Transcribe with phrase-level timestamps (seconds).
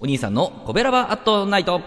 [0.00, 1.80] お兄さんのコベラバーアットナイト。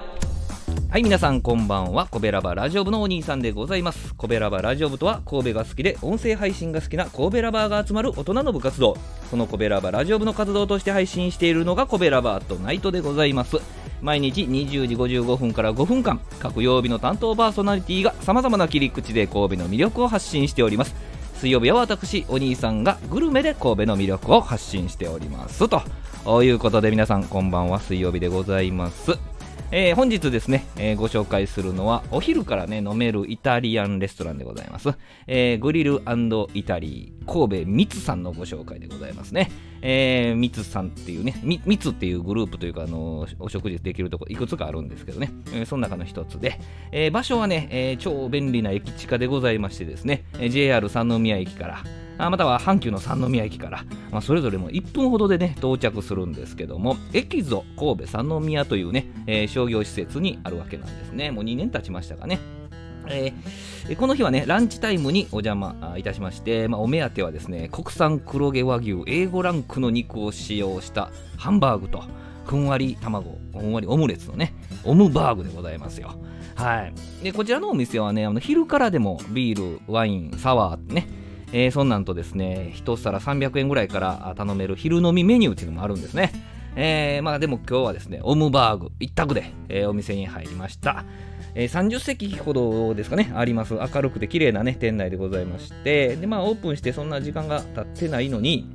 [0.90, 2.08] はい皆さんこんばんは。
[2.08, 4.16] コベラバラジオ部のお兄さんでございます。
[4.16, 8.96] コベラバラジオ部とは神戸が好きで音声配信が好きな神戸ラバーが集まる大人の部活動。
[9.30, 13.58] そのコベラバラジオ部の活動として配信しているのがコベラバーアットナイトでございます。
[14.02, 20.96] 毎日20時55分から5分間各曜日の担当パーソナリティがさまざまな切り口で神戸の魅力を発信しております。
[21.38, 25.82] 水曜日は私お兄さんがグルメで神戸の魅力を発信しておりますと。
[26.44, 27.80] いうことで皆さんこんばんは。
[27.80, 29.37] 水曜日でございます。
[29.70, 34.94] えー、本日ですね、えー、ご紹介するのはお昼からね飲めるイタリアンレストランでございます、
[35.28, 36.02] えー、グリル
[36.54, 46.62] イタリー神戸ミツさんのご紹介でございますね、えー、さんっていうねミツっていうグループというか、あのお食事できるとこいくつかあるんですけどね、えー、その中の一つで、
[46.94, 51.84] えー、場所はね、えー、超便利な駅地下でございましてですね、JR 三宮駅から
[52.18, 62.40] あまたは阪急の三宮駅から、まあ、それぞれも1分ほどでね到着するんですけどもエキゾ神戸三宮というね、えー、商業施設にあるわけなんですねもう2年経ちましたかね
[63.10, 72.04] えー、この日はね、ランチタイムにお邪魔いたしまして、まあ、お目当てはですね、国産黒毛和牛 A5 ランクの肉を使用したハンバーグと、
[72.46, 76.16] ふんわり卵、ふんわりオムレツのね、オムバーグでございますよ。
[76.56, 76.94] はい。
[77.24, 81.08] で、こちらのお店はね、あの昼からでもビール、ワイン、サワーね、
[81.54, 86.32] えー、そんなんとですね、一皿300円ぐらいから頼める昼飲みメニューっていうのもあるんですね。
[86.76, 91.06] えー、まあでも今日はですね、オムバーグ一択で、えー、お店に入りました。
[91.56, 93.74] えー、30席ほどですかね、あります。
[93.74, 98.70] 明るくて綺麗なね、店内でございまして、で、まあオープンしてそんな時間が経ってないのに、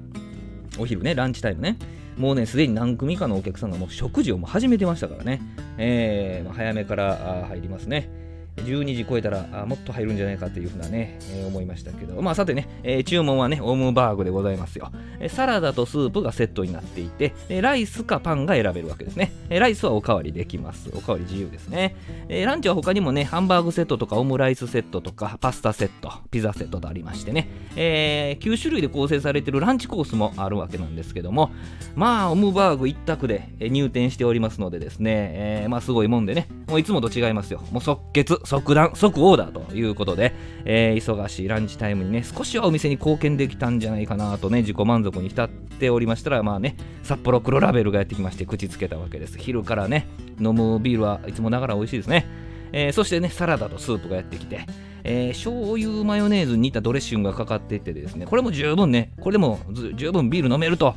[0.79, 1.77] お昼ね、ランチタイムね、
[2.17, 5.41] もうね、すでに何組かのお客さんがもう食事をもう始めてましたからね、
[5.79, 8.22] えー、ま、早めから入りますね。
[8.57, 20.91] 12時超えたらあもっと入るんじゃないかというふうなね、えー、思いましたけど、まあさてね、えー、注文はね、オムバーグでございますよ、えー、サラダとスープがセットになっていて、えライスかパンが選べるわけですね、えライスはおかわりできます。
[20.95, 21.97] おかわり自由ですね、
[22.29, 31.51] えランチは他にもね、ハンバーグセットとかオムライスセットとかパスタセット、ピザセットとありましてね、え9種類で構成されているランチコースもあるわけなんですけども、
[31.95, 37.63] まあオムバーグ一択で入店しておりますのでですね、えまあすごいもんでね、もういつもと違いますよ。
[37.71, 49.39] もう即決、即断、即オーダーということで、えー、忙しいランチタイムにね、少しはお店に貢献できたんじゃないかなとね、自己満足に浸っておりましたら、まあね、札幌黒ラベルがやってきまして、口つけたわけです。
[49.39, 50.07] 昼からね、
[50.41, 52.27] 飲むビールはいつもながら美味しいですね。
[52.73, 54.67] えー、そしてね、サラダとスープがやってきて、
[55.05, 59.61] えー、醤油マヨネーズに似たドレッシングがかかっていてですね、これも十分ね、これでも
[59.95, 60.95] 十分ビール飲めると、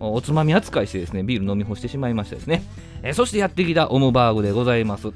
[0.00, 2.62] おつまみ扱いしてですね、ビール飲み干してしまいましたですね。
[3.02, 5.12] えー、そしてやってきたオムバーグでございます。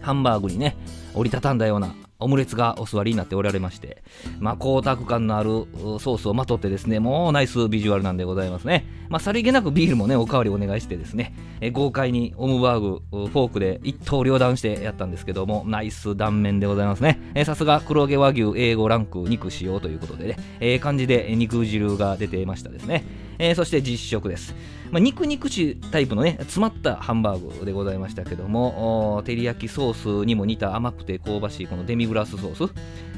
[0.00, 0.76] ハンバーグにね、
[1.14, 4.02] 折りたたんだようなオムレツがお座りになっておられまして、
[4.38, 5.66] まあ、光沢感のある
[5.98, 8.84] ソースをまとってですね、もうナイスビジュアルなんでございますね。
[9.08, 17.20] まあ、さりげなくビールもね、おかわりお願いしてですね、え豪快にオムバーグ、フォークで一刀両断してやったんですけども、ナイス断面でございますね。
[17.34, 23.29] えさすが黒毛和牛 A5 ランク肉使用ということでね、ええー、感じで肉汁が出てましたですね。
[23.40, 24.54] えー、そして実食です。
[24.90, 32.72] まあ、肉肉しタイプのね、詰まったハンバーグでございましたけども、照り焼きソースにも似た甘くて香ばしいこのデミグラスソース、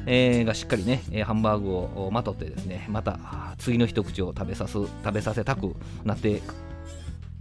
[0.06, 3.18] えー、がしっかりね、ハンバーグをまとってですね、また
[3.58, 5.74] 次の一口を食べさす、食べさせたく
[6.04, 6.40] なって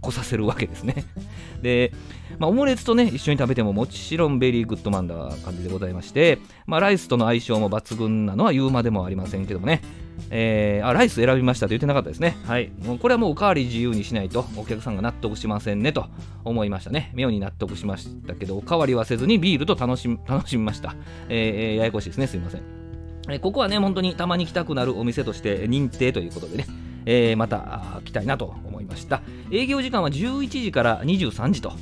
[0.00, 1.04] こさせるわけですね。
[1.62, 1.92] で、
[2.38, 9.82] まあ、オムレツとね、一緒に食べてももちろんベリーグッドマンな感じでございまして、まあ、ライスとの相性も抜群なのは言うまでもありませんけどもね、
[10.30, 12.36] えー、あ、ライス選びましたと言ってなかったですね。
[12.46, 12.72] はい。
[12.84, 16.06] もうこれはもうおかわり自由にしないとお客さんが納得しませんねと
[16.44, 17.12] 思いましたね。
[17.14, 20.94] 妙に納得しましたけど、おかわりはせずにビールと楽し楽しみました。
[21.28, 22.26] えー、ややこしいですね。
[22.26, 22.62] すいません。
[23.28, 26.66] えー、ここはね、本当にたまに来たくなるお店として認定ということでね、
[27.06, 31.72] えー、また来たいなと思いました営業時間は11時から23時と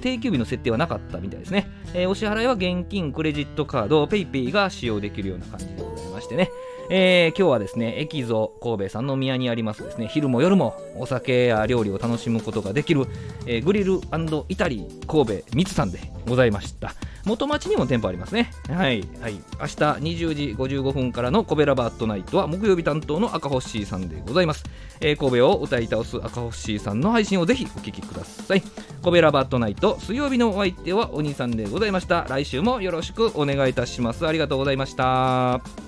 [0.00, 6.50] 定休日の設定はなかったみたいですね、えー、お支払いは現金クレジットカード PayPay が使用できるような感じでございましてね
[6.90, 13.06] えー、今日はですね、エキゾ神戸三宮にありますですね、昼も夜もお酒や料理を楽しむことができる、
[13.46, 14.00] えー、グリル
[14.48, 16.94] イタリー神戸三つさんでございました。
[17.24, 18.50] 元町にも店舗ありますね。
[18.68, 19.06] はい。
[19.20, 19.34] はい。
[19.34, 24.64] 明日20時55分からのコベラバットナイトは木曜日担当の赤星さんでございます。
[25.00, 28.62] えー、神戸を歌い倒す赤星さんの配信をぜひお聞きください。
[29.02, 32.24] コベラバットナイト水曜日のお相手はお兄さんでございました。
[32.28, 34.26] 来週もよろしくお願いいたします。
[34.26, 35.87] ありがとうございました。